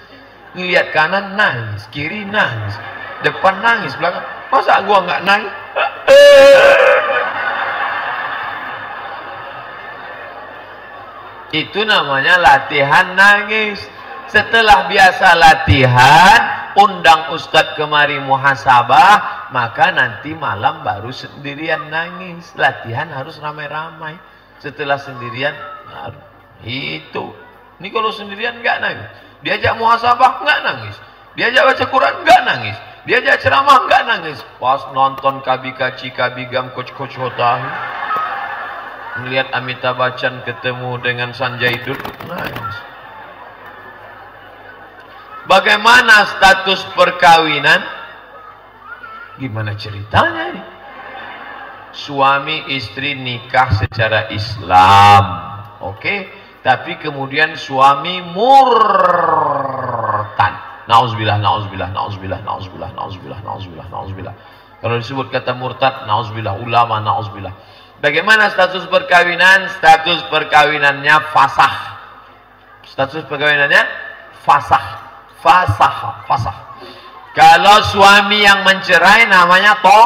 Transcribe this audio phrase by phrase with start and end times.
[0.55, 2.79] Ngeliat kanan nangis, kiri nangis,
[3.27, 4.23] depan nangis, belakang.
[4.47, 5.51] Masa gua nggak nangis?
[11.67, 13.83] Itu namanya latihan nangis.
[14.31, 16.39] Setelah biasa latihan,
[16.79, 22.53] undang ustadz kemari muhasabah, maka nanti malam baru sendirian nangis.
[22.57, 24.17] Latihan harus ramai-ramai.
[24.57, 25.53] Setelah sendirian,
[25.85, 26.21] baru.
[26.65, 27.35] Itu.
[27.77, 29.09] Ini kalau sendirian nggak nangis.
[29.43, 30.95] Diajak muhasabah nggak nangis.
[31.35, 32.77] Diajak baca Quran nggak nangis.
[33.05, 34.39] Diajak ceramah nggak nangis.
[34.57, 37.67] Pas nonton kabi kaci kabi gam coach coach hotahi.
[39.21, 42.75] Melihat Amitabh Bachchan ketemu dengan Sanjay Dutt nangis.
[45.45, 48.04] Bagaimana status perkawinan?
[49.37, 50.63] Gimana ceritanya ini?
[51.95, 55.23] Suami istri nikah secara Islam.
[55.79, 55.99] Oke?
[55.99, 56.19] Okay?
[56.65, 59.13] tapi kemudian suami murtad.
[60.89, 64.33] Nauzubillah, nauzubillah, nauzubillah, nauzubillah, nauzubillah, nauzubillah, nauzubillah.
[64.81, 67.53] Kalau disebut kata murtad, nauzubillah, ulama, nauzubillah.
[68.01, 69.69] Bagaimana status perkawinan?
[69.77, 72.01] Status perkawinannya fasah.
[72.81, 73.85] Status perkawinannya
[74.41, 75.05] fasah.
[75.45, 76.64] Fasah, fasah.
[77.35, 80.01] Kalau suami yang mencerai namanya to,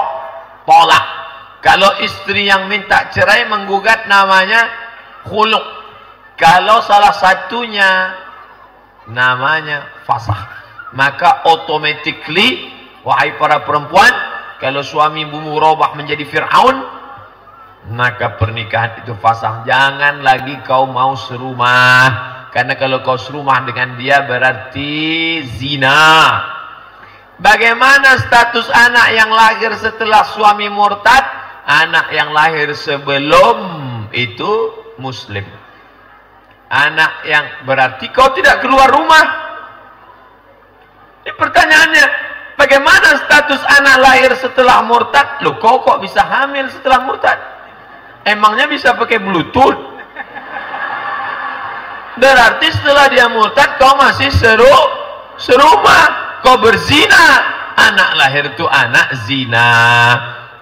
[0.65, 1.05] tolak.
[1.61, 4.65] Kalau istri yang minta cerai menggugat namanya
[5.29, 5.61] khuluk.
[6.39, 8.15] Kalau salah satunya
[9.11, 10.49] namanya fasah,
[10.97, 12.73] maka automatically
[13.05, 14.09] wahai para perempuan,
[14.57, 16.77] kalau suami bumu robah menjadi Fir'aun,
[17.93, 19.67] maka pernikahan itu fasah.
[19.69, 22.27] Jangan lagi kau mau serumah.
[22.49, 26.57] Karena kalau kau serumah dengan dia berarti zina.
[27.39, 31.23] Bagaimana status anak yang lahir setelah suami murtad?
[31.63, 33.57] Anak yang lahir sebelum
[34.11, 35.47] itu muslim.
[36.67, 39.25] Anak yang berarti kau tidak keluar rumah.
[41.23, 42.05] Ini pertanyaannya,
[42.59, 45.39] bagaimana status anak lahir setelah murtad?
[45.39, 47.39] Loh, kau kok bisa hamil setelah murtad?
[48.27, 49.79] Emangnya bisa pakai bluetooth?
[52.19, 54.77] Berarti setelah dia murtad, kau masih seru,
[55.39, 56.28] serumah.
[56.45, 57.57] Kau berzina.
[57.79, 59.71] Anak lahir itu anak zina.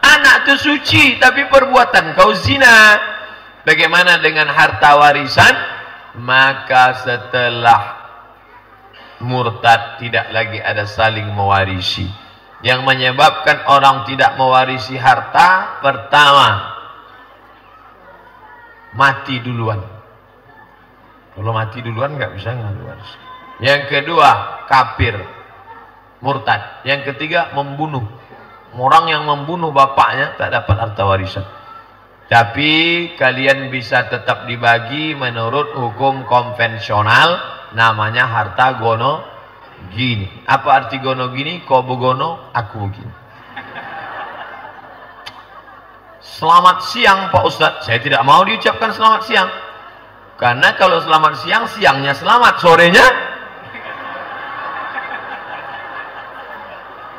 [0.06, 2.96] Anak itu suci, tapi perbuatan kau zina.
[3.66, 5.56] Bagaimana dengan harta warisan?
[6.22, 7.82] Maka setelah
[9.22, 12.06] murtad tidak lagi ada saling mewarisi.
[12.62, 16.78] Yang menyebabkan orang tidak mewarisi harta pertama
[18.98, 19.82] mati duluan.
[21.38, 23.12] Kalau mati duluan nggak bisa waris.
[23.62, 25.14] Yang kedua kafir,
[26.22, 26.84] murtad.
[26.88, 28.06] Yang ketiga membunuh.
[28.78, 31.46] Orang yang membunuh bapaknya tak dapat harta warisan.
[32.28, 32.72] Tapi
[33.16, 37.40] kalian bisa tetap dibagi menurut hukum konvensional
[37.72, 39.24] namanya harta gono
[39.96, 40.28] gini.
[40.46, 41.64] Apa arti gono gini?
[41.64, 43.14] Kau begono, aku begini.
[46.22, 47.82] Selamat siang Pak Ustadz.
[47.88, 49.50] Saya tidak mau diucapkan selamat siang.
[50.38, 53.27] Karena kalau selamat siang, siangnya selamat, sorenya.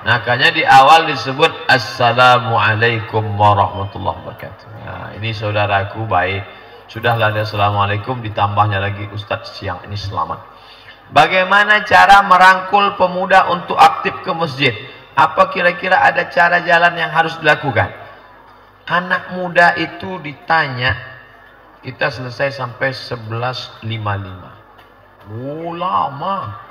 [0.07, 4.67] Makanya di awal disebut Assalamualaikum warahmatullahi wabarakatuh.
[4.87, 6.47] Nah, ini saudaraku baik.
[6.87, 10.39] Sudahlah ada Assalamualaikum ditambahnya lagi Ustadz siang ini selamat.
[11.11, 14.71] Bagaimana cara merangkul pemuda untuk aktif ke masjid?
[15.19, 17.91] Apa kira-kira ada cara jalan yang harus dilakukan?
[18.87, 20.95] Anak muda itu ditanya,
[21.83, 23.83] kita selesai sampai 11.55.
[25.43, 26.68] Oh, lama.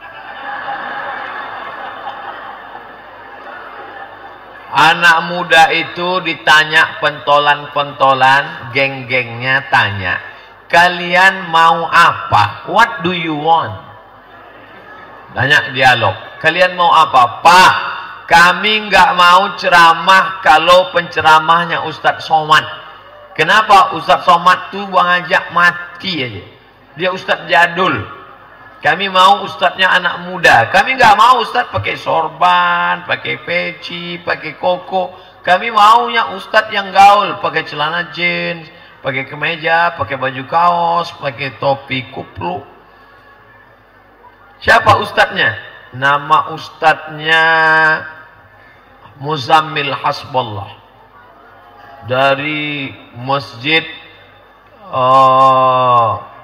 [4.68, 10.20] Anak muda itu ditanya pentolan-pentolan, geng-gengnya tanya,
[10.68, 12.68] kalian mau apa?
[12.68, 13.72] What do you want?
[15.32, 16.16] Tanya dialog.
[16.44, 17.40] Kalian mau apa?
[17.40, 17.74] Pak,
[18.28, 22.68] kami nggak mau ceramah kalau penceramahnya Ustadz Somad.
[23.40, 26.44] Kenapa Ustadz Somad tuh bang ajak mati aja.
[27.00, 28.17] Dia Ustadz jadul.
[28.78, 30.70] Kami mau ustadznya anak muda.
[30.70, 35.18] Kami nggak mau ustadz pakai sorban, pakai peci, pakai koko.
[35.42, 38.70] Kami maunya ustadz yang gaul, pakai celana jeans,
[39.02, 42.62] pakai kemeja, pakai baju kaos, pakai topi kuplu.
[44.62, 45.58] Siapa ustadznya?
[45.98, 47.46] Nama ustadznya
[49.18, 50.78] Muzammil Hasballah
[52.06, 53.82] dari masjid
[54.94, 56.37] uh,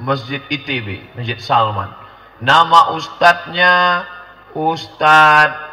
[0.00, 1.86] Masjid ITB, Masjid Salman.
[2.42, 4.02] Nama ustadznya
[4.58, 5.70] Ustadz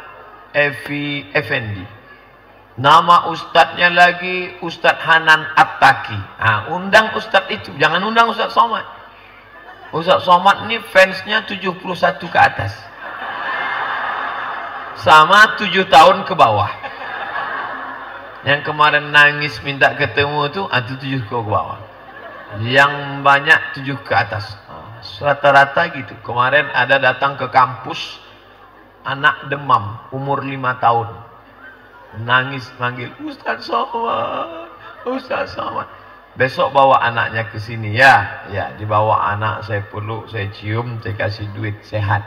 [0.54, 1.82] Evi Effendi.
[2.78, 6.16] Nama ustadznya lagi Ustadz Hanan Attaki.
[6.40, 8.86] Nah, undang ustadz itu, jangan undang Ustadz Somad.
[9.92, 12.72] Ustadz Somad ini fansnya 71 ke atas.
[15.02, 16.70] Sama 7 tahun ke bawah.
[18.46, 21.81] Yang kemarin nangis minta ketemu itu, itu 7 ke bawah
[22.60, 24.52] yang banyak tujuh ke atas.
[25.22, 26.12] Rata-rata gitu.
[26.20, 28.20] Kemarin ada datang ke kampus
[29.02, 31.08] anak demam umur lima tahun.
[32.22, 34.68] Nangis manggil Ustaz Somad
[35.08, 35.88] Ustaz Somad.
[36.36, 38.46] Besok bawa anaknya ke sini ya.
[38.52, 42.22] Ya dibawa anak saya peluk saya cium saya kasih duit sehat.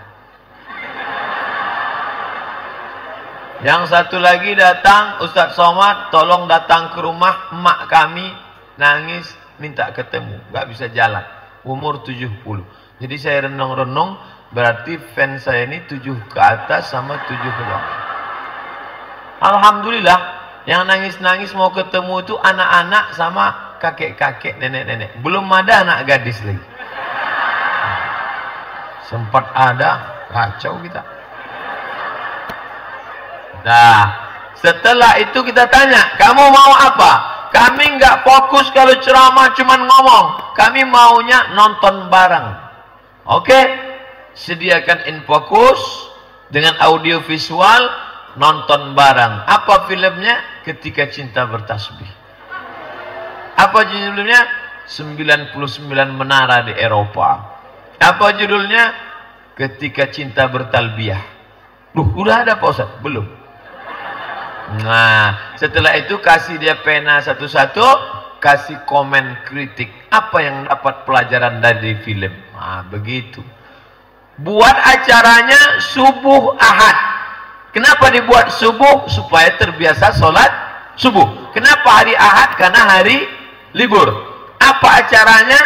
[3.64, 8.28] Yang satu lagi datang Ustaz Somad tolong datang ke rumah emak kami.
[8.76, 11.24] Nangis minta ketemu, nggak bisa jalan.
[11.66, 12.62] Umur 70.
[13.02, 14.16] Jadi saya renung-renung,
[14.54, 16.00] berarti fans saya ini 7
[16.32, 17.96] ke atas sama 7 ke bawah.
[19.44, 20.20] Alhamdulillah,
[20.66, 25.20] yang nangis-nangis mau ketemu itu anak-anak sama kakek-kakek, nenek-nenek.
[25.20, 26.66] Belum ada anak gadis lagi.
[29.06, 29.92] Sempat ada,
[30.32, 31.02] kacau kita.
[33.66, 34.06] Nah,
[34.58, 37.35] setelah itu kita tanya, kamu mau apa?
[37.56, 40.26] Kami nggak fokus kalau ceramah cuman ngomong.
[40.60, 42.52] Kami maunya nonton bareng.
[43.32, 43.60] Oke?
[44.36, 45.80] Sediakan infokus
[46.52, 47.88] dengan audio visual
[48.36, 49.48] nonton bareng.
[49.48, 50.68] Apa filmnya?
[50.68, 52.12] Ketika cinta bertasbih.
[53.56, 54.68] Apa judulnya?
[54.92, 55.56] 99
[56.12, 57.56] menara di Eropa.
[58.04, 58.92] Apa judulnya?
[59.56, 61.24] Ketika cinta bertalbiah.
[61.96, 63.00] Duh, udah ada Pak?
[63.00, 63.45] Belum.
[64.66, 67.86] Nah, setelah itu kasih dia pena satu-satu,
[68.42, 69.90] kasih komen kritik.
[70.10, 72.34] Apa yang dapat pelajaran dari film?
[72.58, 73.46] Nah, begitu.
[74.42, 76.98] Buat acaranya subuh ahad.
[77.72, 79.08] Kenapa dibuat subuh?
[79.08, 80.52] Supaya terbiasa sholat
[81.00, 81.52] subuh.
[81.52, 82.56] Kenapa hari ahad?
[82.60, 83.28] Karena hari
[83.76, 84.08] libur.
[84.60, 85.62] Apa acaranya?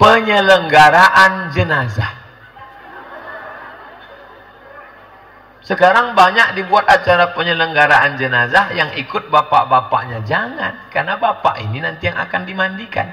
[0.00, 2.21] Penyelenggaraan jenazah.
[5.62, 10.26] Sekarang banyak dibuat acara penyelenggaraan jenazah yang ikut bapak-bapaknya.
[10.26, 13.06] Jangan, karena bapak ini nanti yang akan dimandikan.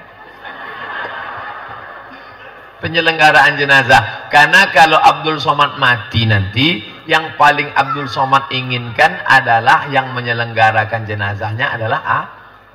[2.81, 4.31] Penyelenggaraan jenazah.
[4.33, 11.69] Karena kalau Abdul Somad mati nanti, yang paling Abdul Somad inginkan adalah yang menyelenggarakan jenazahnya
[11.77, 12.25] adalah ah,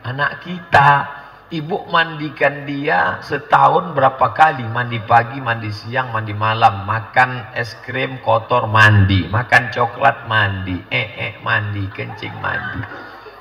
[0.06, 1.23] anak kita.
[1.52, 4.64] Ibu mandikan dia setahun berapa kali.
[4.64, 6.88] Mandi pagi, mandi siang, mandi malam.
[6.88, 9.28] Makan es krim kotor, mandi.
[9.28, 10.80] Makan coklat, mandi.
[10.88, 11.84] Eh, eh, mandi.
[11.92, 12.80] Kencing, mandi.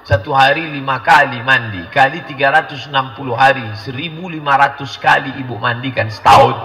[0.04, 1.80] Satu hari lima kali mandi.
[1.88, 2.92] Kali 360
[3.40, 3.64] hari.
[3.88, 6.60] 1500 kali ibu mandikan setahun.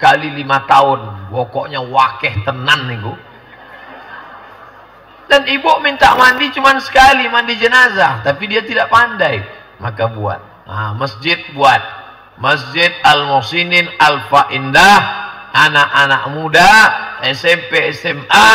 [0.00, 1.28] Kali lima tahun.
[1.28, 3.12] Pokoknya wakeh tenan nih bu.
[5.28, 8.24] Dan ibu minta mandi cuma sekali mandi jenazah.
[8.24, 9.44] Tapi dia tidak pandai.
[9.76, 10.49] Maka buat.
[10.70, 11.82] Nah, masjid buat.
[12.38, 14.98] Masjid Al-Muhsinin Alfa Indah.
[15.50, 16.70] Anak-anak muda,
[17.26, 18.50] SMP, SMA,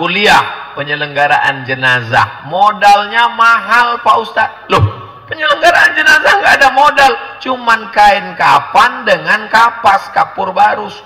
[0.00, 0.72] kuliah.
[0.72, 2.48] Penyelenggaraan jenazah.
[2.48, 4.72] Modalnya mahal Pak Ustadz.
[4.72, 4.80] Loh,
[5.28, 7.12] penyelenggaraan jenazah nggak ada modal.
[7.44, 10.96] Cuman kain kapan dengan kapas, kapur barus.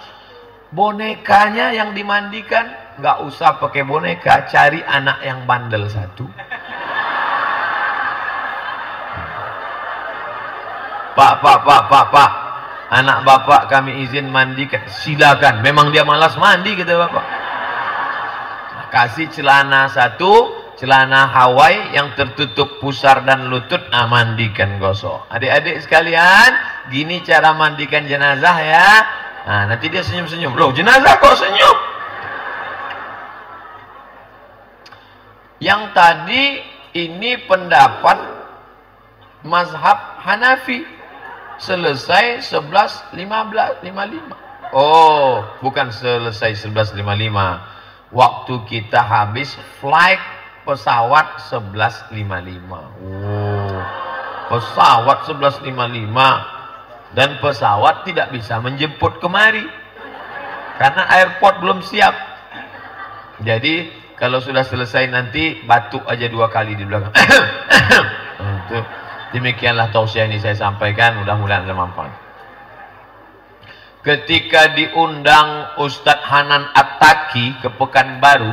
[0.71, 2.71] Bonekanya yang dimandikan,
[3.02, 4.47] nggak usah pakai boneka.
[4.47, 6.31] Cari anak yang bandel satu.
[11.12, 12.31] Pak, pak, pak, pak, pak.
[12.92, 14.69] Anak bapak kami izin mandi.
[15.00, 15.64] Silakan.
[15.64, 17.25] Memang dia malas mandi kata bapak.
[18.92, 20.61] Kasih celana satu.
[20.76, 23.81] Celana Hawaii yang tertutup pusar dan lutut.
[23.88, 25.25] Nah mandikan gosok.
[25.33, 26.52] Adik-adik sekalian.
[26.92, 28.88] Gini cara mandikan jenazah ya.
[29.49, 30.52] Nah nanti dia senyum-senyum.
[30.52, 31.76] Loh jenazah kok senyum?
[35.92, 36.59] tadi
[36.97, 38.19] ini pendapat
[39.45, 41.01] mazhab Hanafi.
[41.62, 44.75] Selesai 11.15 55.
[44.75, 46.99] Oh, bukan selesai 11.55.
[48.11, 50.19] Waktu kita habis flight
[50.66, 52.66] pesawat 11.55.
[52.66, 53.78] Oh.
[54.50, 59.62] Pesawat 11.55 dan pesawat tidak bisa menjemput kemari.
[60.83, 62.16] Karena airport belum siap.
[63.47, 63.87] Jadi
[64.19, 67.14] kalau sudah selesai nanti batuk aja dua kali di belakang.
[68.66, 69.01] Itu
[69.33, 72.12] demikianlah tausiah ini saya sampaikan mudah-mudahan bermanfaat.
[74.03, 78.51] Ketika diundang Ustadz Hanan Attaki ke Pekanbaru,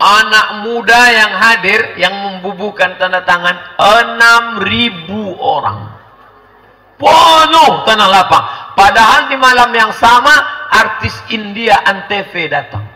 [0.00, 5.92] anak muda yang hadir yang membubuhkan tanda tangan 6000 orang.
[6.96, 8.44] Penuh tanah lapang.
[8.72, 10.32] Padahal di malam yang sama
[10.72, 12.87] artis India Antv datang.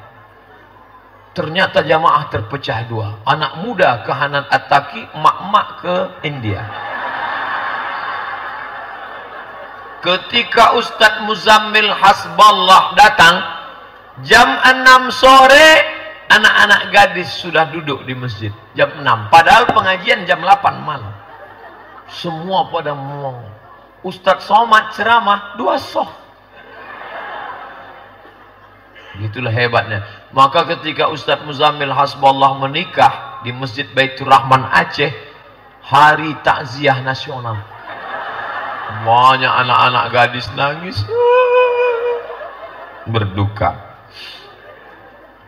[1.33, 3.25] Ternyata jamaah terpecah dua.
[3.25, 5.95] Anak muda ke Hanan Attaki, mak-mak ke
[6.29, 6.61] India.
[10.05, 13.35] Ketika Ustadz Muzammil Hasballah datang,
[14.29, 15.69] jam 6 sore,
[16.29, 18.53] anak-anak gadis sudah duduk di masjid.
[18.77, 19.33] Jam 6.
[19.33, 21.17] Padahal pengajian jam 8 malam.
[22.12, 23.41] Semua pada mau.
[24.05, 26.11] Ustadz Somad ceramah, dua soh.
[29.23, 30.22] Itulah hebatnya.
[30.33, 35.12] Maka ketika Ustadz Muzamil Hasballah menikah di Masjid Baitur Rahman Aceh,
[35.85, 37.61] hari takziah nasional.
[39.05, 40.97] Banyak anak-anak gadis nangis.
[43.05, 43.93] Berduka.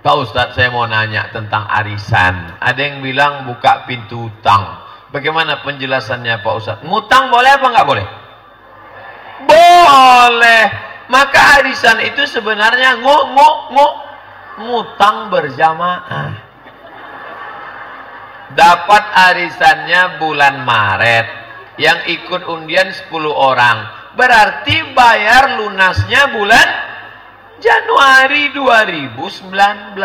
[0.04, 2.60] Pak Ustadz saya mau nanya tentang arisan.
[2.60, 4.84] Ada yang bilang buka pintu utang.
[5.08, 6.84] Bagaimana penjelasannya Pak Ustadz?
[6.84, 8.06] Ngutang boleh apa nggak boleh?
[9.48, 10.64] Boleh.
[11.08, 13.86] Maka arisan itu sebenarnya ngu, ngu, ngu,
[14.60, 16.32] ngutang berjamaah.
[18.54, 21.26] Dapat arisannya bulan Maret.
[21.74, 23.90] Yang ikut undian 10 orang.
[24.14, 26.68] Berarti bayar lunasnya bulan
[27.58, 29.98] Januari 2019.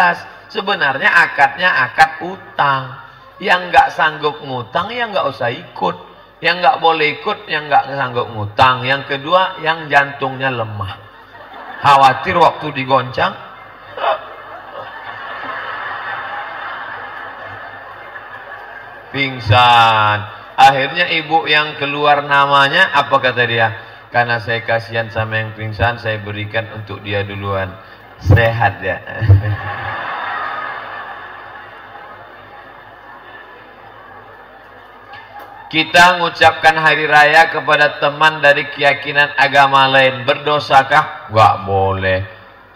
[0.49, 2.97] Sebenarnya akadnya akad utang.
[3.37, 6.09] Yang nggak sanggup ngutang ya nggak usah ikut.
[6.39, 8.81] Yang nggak boleh ikut, yang nggak sanggup ngutang.
[8.87, 10.97] Yang kedua, yang jantungnya lemah.
[11.85, 13.48] Khawatir waktu digoncang.
[19.09, 20.17] Pingsan.
[20.59, 23.71] Akhirnya ibu yang keluar namanya, apa kata dia?
[24.11, 27.71] Karena saya kasihan sama yang pingsan, saya berikan untuk dia duluan.
[28.19, 28.99] Sehat ya.
[35.69, 40.25] Kita mengucapkan hari raya kepada teman dari keyakinan agama lain.
[40.25, 41.29] Berdosakah?
[41.29, 42.25] Gak boleh.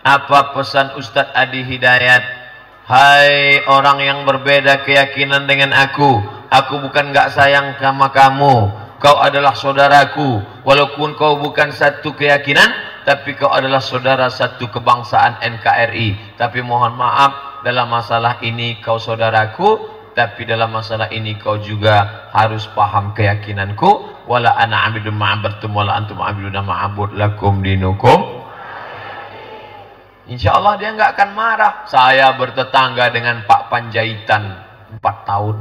[0.06, 2.43] Apa pesan Ustadz Adi Hidayat?
[2.84, 6.20] Hai orang yang berbeda keyakinan dengan aku.
[6.52, 8.56] Aku bukan gak sayang sama kamu.
[9.00, 10.44] Kau adalah saudaraku.
[10.68, 12.68] Walaupun kau bukan satu keyakinan.
[13.08, 16.36] Tapi kau adalah saudara satu kebangsaan NKRI.
[16.36, 22.70] Tapi mohon maaf dalam masalah ini kau saudaraku tapi dalam masalah ini kau juga harus
[22.78, 28.33] paham keyakinanku wala ana abidun ma'abartum wala antum abidun ma'abud lakum dinukum
[30.28, 31.74] insyaallah dia enggak akan marah.
[31.88, 34.44] Saya bertetangga dengan Pak Panjaitan
[34.98, 35.58] 4 tahun.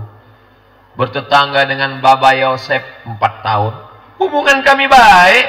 [0.99, 3.73] Bertetangga dengan Baba Yosef 4 tahun.
[4.21, 5.47] Hubungan kami baik.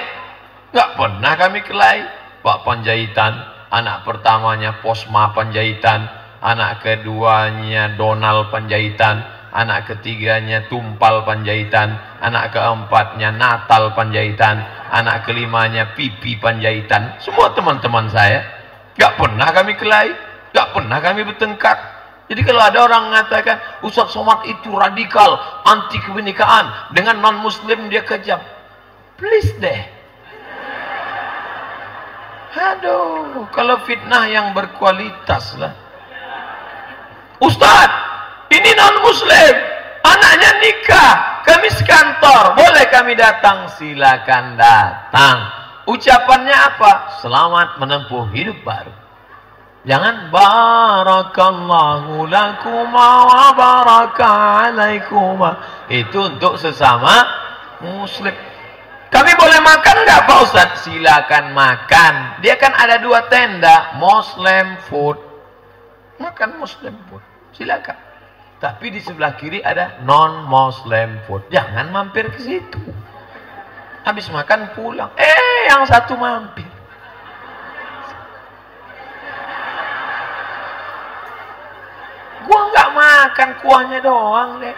[0.74, 2.01] Enggak pernah kami kelahi
[2.41, 6.22] Pak Panjaitan anak pertamanya Posma Panjaitan.
[6.43, 9.24] Anak keduanya Donald Panjaitan,
[9.55, 14.60] anak ketiganya Tumpal Panjaitan, anak keempatnya Natal Panjaitan,
[14.91, 17.15] anak kelimanya Pipi Panjaitan.
[17.24, 18.62] Semua teman-teman saya.
[18.94, 20.14] Gak pernah kami kelahi,
[20.54, 21.78] gak pernah kami bertengkar.
[22.30, 28.40] Jadi kalau ada orang mengatakan Ustaz Somad itu radikal, anti kebenekaan, dengan non-muslim dia kejam.
[29.20, 29.82] Please deh.
[32.54, 35.74] Aduh, kalau fitnah yang berkualitas lah.
[37.42, 37.90] Ustaz,
[38.54, 39.56] ini non muslim,
[40.06, 43.68] anaknya nikah, kami sekantor, boleh kami datang?
[43.74, 45.62] Silakan datang.
[45.84, 47.20] Ucapannya apa?
[47.20, 48.94] Selamat menempuh hidup baru.
[49.84, 54.32] Jangan barakallahu lakuma wa baraka
[54.72, 55.60] alaikuma.
[55.92, 57.28] Itu untuk sesama
[57.84, 58.32] muslim.
[59.12, 60.70] Kami boleh makan nggak Pak Ustaz?
[60.88, 62.40] Silakan makan.
[62.40, 65.20] Dia kan ada dua tenda, Muslim food.
[66.18, 67.22] Makan Muslim food
[67.54, 68.00] silakan.
[68.58, 71.46] Tapi di sebelah kiri ada non-Muslim food.
[71.52, 72.80] Jangan mampir ke situ.
[74.04, 75.12] Habis makan pulang.
[75.16, 76.68] Eh, yang satu mampir.
[82.44, 84.76] Gua nggak makan kuahnya doang deh.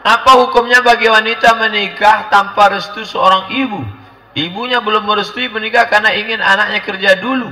[0.00, 3.84] Apa hukumnya bagi wanita menikah tanpa restu seorang ibu?
[4.32, 7.50] Ibunya belum merestui menikah karena ingin anaknya kerja dulu.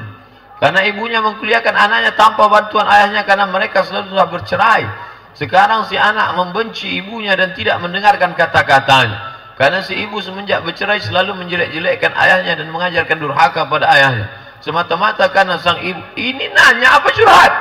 [0.58, 4.86] Karena ibunya mengkuliahkan anaknya tanpa bantuan ayahnya karena mereka sudah bercerai.
[5.36, 9.36] Sekarang si anak membenci ibunya dan tidak mendengarkan kata-katanya.
[9.58, 14.26] Karena si ibu semenjak bercerai selalu menjelek-jelekkan ayahnya dan mengajarkan durhaka pada ayahnya.
[14.62, 15.98] Semata-mata karena sang ibu.
[16.14, 17.52] Ini nanya apa curhat?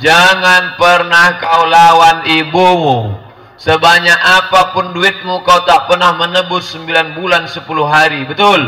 [0.00, 3.29] Jangan pernah kau lawan ibumu.
[3.60, 8.24] Sebanyak apa pun duitmu kau tak pernah menebus 9 bulan 10 hari.
[8.24, 8.64] Betul?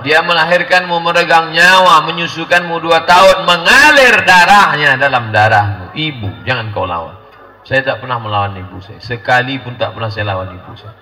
[0.00, 5.90] Dia melahirkanmu meregang nyawa, menyusukanmu dua tahun, mengalir darahnya dalam darahmu.
[5.90, 7.18] Ibu, jangan kau lawan.
[7.66, 9.02] Saya tak pernah melawan ibu saya.
[9.02, 10.94] Sekali pun tak pernah saya lawan ibu saya.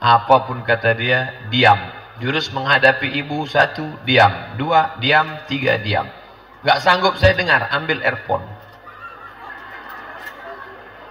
[0.00, 1.76] Apa pun kata dia, diam.
[2.22, 4.56] Jurus menghadapi ibu, satu, diam.
[4.56, 5.44] Dua, diam.
[5.44, 6.06] Tiga, diam.
[6.62, 8.46] Gak sanggup saya dengar, ambil earphone.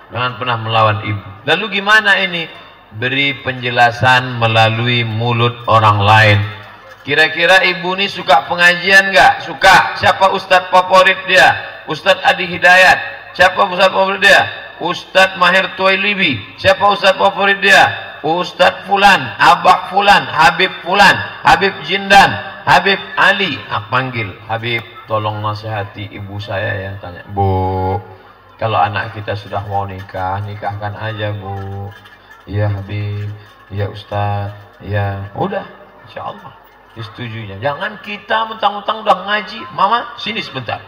[0.10, 1.22] Jangan pernah melawan ibu.
[1.46, 2.50] Lalu gimana ini?
[2.90, 6.40] Beri penjelasan melalui mulut orang lain
[7.10, 9.42] Kira-kira ibu ini suka pengajian enggak?
[9.42, 9.98] Suka.
[9.98, 11.48] Siapa ustaz favorit dia?
[11.90, 13.34] Ustaz Adi Hidayat.
[13.34, 14.46] Siapa ustaz favorit dia?
[14.78, 16.38] Ustaz Mahir Tuailibi.
[16.62, 17.82] Siapa ustaz favorit dia?
[18.20, 22.36] Ustaz Fulan, Abak Fulan, Habib Fulan, Habib Jindan,
[22.68, 23.56] Habib Ali.
[23.72, 26.92] Ah, panggil Habib, tolong nasihati ibu saya ya.
[27.00, 27.48] Tanya, Bu,
[28.60, 31.88] kalau anak kita sudah mau nikah, nikahkan aja Bu.
[32.44, 33.32] Iya Habib,
[33.72, 34.52] iya Ustaz,
[34.84, 35.32] iya.
[35.32, 35.64] Udah,
[36.04, 36.52] insya Allah
[37.00, 37.64] disetujuinya.
[37.64, 40.84] Jangan kita mentang-mentang udah ngaji, mama sini sebentar.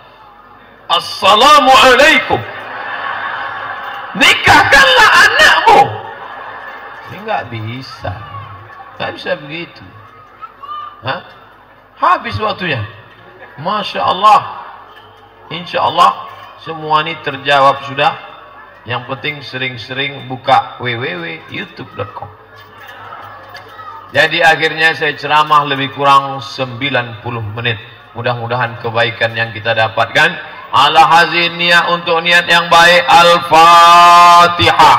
[0.91, 2.43] Assalamualaikum.
[4.19, 5.81] Nikahkanlah anakmu.
[7.07, 8.11] Ini nggak bisa,
[8.99, 9.85] nggak bisa begitu.
[11.07, 11.23] Hah?
[11.95, 12.83] Habis waktunya.
[13.63, 14.59] Masya Allah.
[15.47, 16.30] Insya Allah
[16.61, 18.13] semua ini terjawab sudah.
[18.81, 22.29] Yang penting sering-sering buka www.youtube.com.
[24.09, 27.21] Jadi akhirnya saya ceramah lebih kurang 90
[27.53, 27.77] menit.
[28.17, 30.29] Mudah-mudahan kebaikan yang kita dapatkan.
[30.73, 33.05] Ala hazin niat untuk niat yang baik.
[33.05, 34.97] Al-Fatihah.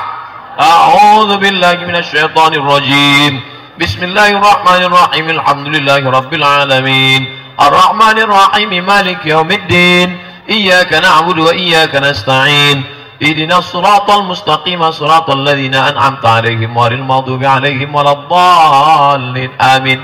[0.55, 3.43] A'udhu billahi minasyaitanir rajim.
[3.83, 5.27] Bismillahirrahmanirrahim.
[5.43, 7.23] Alhamdulillahi rabbil alamin.
[7.59, 8.31] Ar-Rahmanir.
[8.87, 10.22] Malik yaumiddin.
[10.48, 12.98] Iyaka na'budu wa iyaka nasta'in.
[13.18, 20.00] اهدنا الصراط المستقيم صراط الذين أنعمت عليهم غير المغضوب عليهم ولا الضالين آمين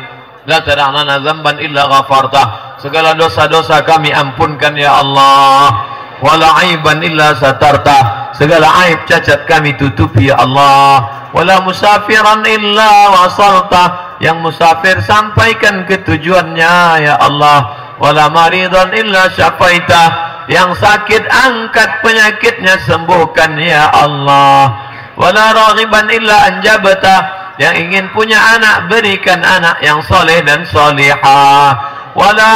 [0.47, 2.45] لا تدع لنا ذنبا إلا غفرته
[2.81, 5.87] segala dosa-dosa kami ampunkan ya Allah
[6.19, 14.17] wala aiban illa satarta segala aib cacat kami tutupi ya Allah wala musafiran illa wasalta
[14.19, 17.59] yang musafir sampaikan ke tujuannya ya Allah
[18.03, 24.88] wala maridan illa syafaita Yang sakit angkat penyakitnya sembuhkan ya Allah.
[25.20, 27.16] Wala raghiban illa anjabata
[27.60, 31.76] yang ingin punya anak berikan anak yang soleh dan solihah.
[32.16, 32.52] Wala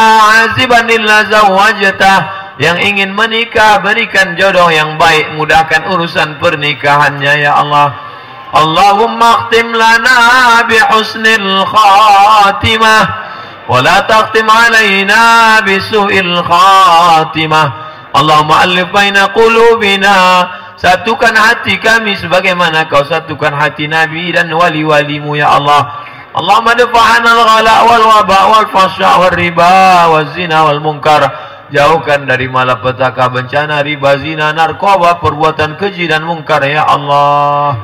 [0.48, 2.14] aziban illa zawajata
[2.58, 7.92] yang ingin menikah berikan jodoh yang baik mudahkan urusan pernikahannya ya Allah.
[8.52, 13.21] Allahumma akhtim lana bihusnil khatimah
[13.71, 15.21] ولا تختم علينا
[15.59, 17.63] بسوء الخاتمة
[18.15, 20.17] اللهم ألف بين قلوبنا
[20.77, 25.89] Satukan hati kami sebagaimana kau satukan hati Nabi dan wali-walimu ya Allah.
[26.37, 31.25] Allahumma dafa'ana al-ghala wal waba wal fasya wal riba wal zina wal munkar.
[31.73, 37.81] Jauhkan dari malapetaka bencana riba zina narkoba perbuatan keji dan munkar ya Allah.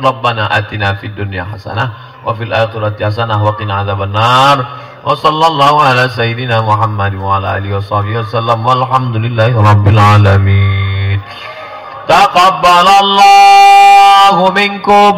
[0.00, 4.65] Rabbana atina fid dunya hasanah وفي الآخرة حسنة وقنا عذاب النار.
[5.03, 8.65] وصلى الله على سيدنا محمد وعلى آله وصحبه وسلم.
[8.65, 11.21] والحمد لله رب العالمين.
[12.07, 15.13] تقبل الله منكم.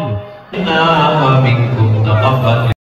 [1.22, 2.75] ومنكم تقبل.